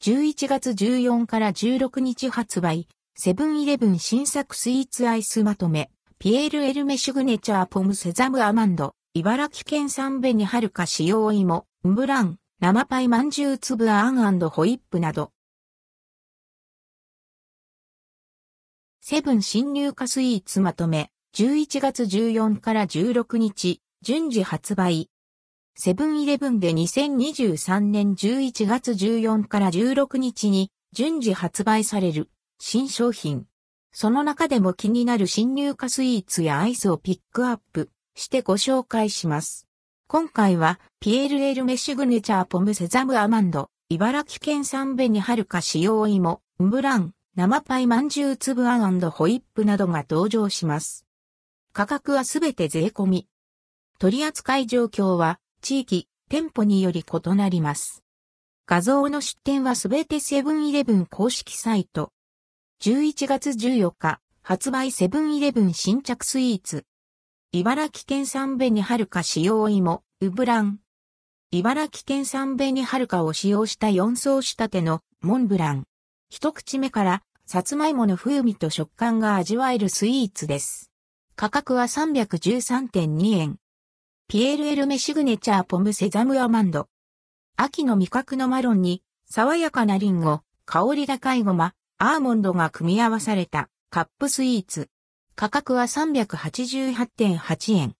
[0.00, 5.90] 11月14から16日発売、セブンイレブン新作スイーツアイスまとめ、
[6.20, 15.32] ピエール・エルメシグネチャーポムセザムアマンド、茨城県産紅はるか使用芋、ンブラン、生パイまんじゅう粒あんホイップなど。
[19.00, 25.10] セブン新入荷スイーツまとめ、11月14から16日、順次発売。
[25.80, 33.46] セブンイレブンで2023年11月14から16日に順次発売される新商品。
[33.92, 39.68] その中でも気になる新入荷スイーツやアイスをピックアップしてご紹介します。
[40.08, 51.06] 今回はピエール・エルメシグネチャーポムセザムアマンド、茨城県産紅はるか使用芋、ンブラン、生パイまんじゅう粒あんホイップなどが登場します。
[51.72, 53.28] 価格はすべて税込み。
[54.00, 58.02] 取扱い状況は地域、店舗により異なります。
[58.66, 62.12] 画像の出展はすべてセブンイレブン公式サイト。
[62.82, 66.84] 11月14日、発売セブンイレブン新着スイーツ。
[67.52, 70.80] 茨城県産紅はるか使用芋、ウブラン。
[71.50, 75.84] 茨城県産紅はるかを使用した4層仕立てのモンブラン。
[76.28, 80.90] 一口目から、さつまいもの風味と食感が味わえるスイーツです。
[81.36, 83.56] 価格は313.2円。
[84.30, 86.90] ピエール・エルメシグネチャーポムセザムアマンド。
[87.56, 94.90] 秋の味覚のマロンに、爽やかなリンゴ、香り高いごま、アーモンドが組み合わされたカップスイーツ。
[95.34, 97.94] 価格は388.8円。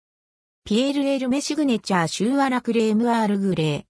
[0.64, 3.84] ピエールエルメシグネチャーシューアラクレームアールグレー。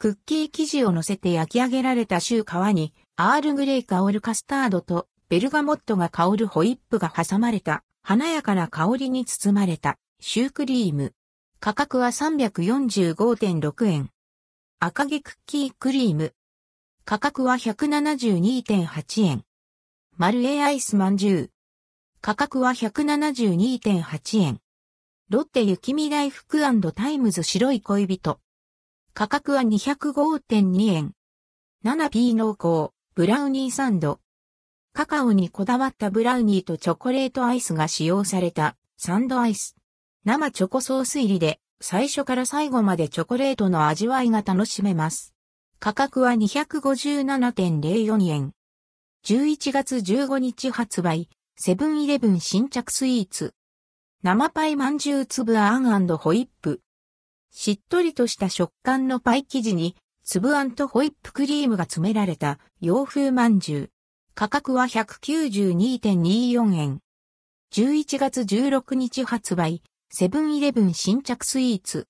[0.00, 11.14] クッキー生地を乗せて焼き上げられたシュー皮にアールグレー香るカスタードとベルガモットが香るホイップが挟まれた華やかな香りに包まれたシュークリーム。
[11.62, 14.10] 価格は345.6円。
[14.78, 16.32] 赤城クッキークリーム。
[17.04, 19.44] 価格は172.8円。
[20.16, 21.50] 丸永アイスまんじゅう。
[22.22, 24.60] 価格は172.8円。
[25.28, 26.60] ロッテ雪見大福
[26.94, 28.40] タイムズ白い恋人。
[29.12, 31.12] 価格は205.2円。
[31.84, 34.18] 7P 濃厚、ブラウニーサンド。
[34.94, 39.76] カカオにこだわったブラウニーとチョコレートアイスが使用されたサンドアイス。
[40.24, 45.34] 生チョコソース入りで最初から最後までチョコレートの味わいが楽しめます。
[45.78, 48.52] 価格は257.04円。
[49.24, 53.54] 11月15日発売、セブンイレブン新着スイーツ。
[54.22, 56.82] 生パイまんじゅう粒あんホイップ。
[57.50, 63.90] しっとりとした食感のパイ生地に、粒あんとホイップクリームが詰められた洋風まんじゅう。
[64.34, 67.00] 価格は192.24円。
[67.72, 72.08] 11月16日発売、セブンイレブン新着スイーツ。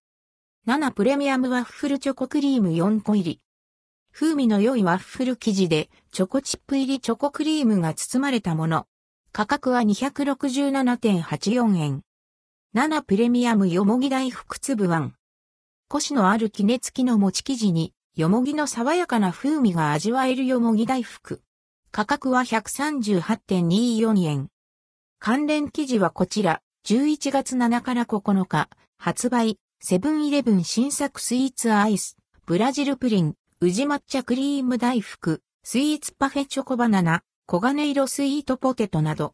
[0.67, 3.43] 7プレミアムワッフルチョコクリーム4個入り。
[4.11, 8.87] 風味の良いワッフル生地でチョコチップ入りチョコクリームが包まれたもの。
[9.33, 12.01] 価格は267.84円。
[12.75, 15.15] 7プレミアムよもぎ大福粒ワン。
[15.89, 21.43] コシのある杵付きの餅生地に、よもぎの爽やかな風味が味わえるよもぎ大福。
[21.91, 24.49] 価格は138.24円。
[25.19, 39.29] 関連記事はこちら、11月7から9日、発売、セブンイレブン新作スイーツアイス、ブラジルプリン、宇治抹茶クリーム大福、スイーツパフェチョコバナナ、黄金色スイートポテトなど、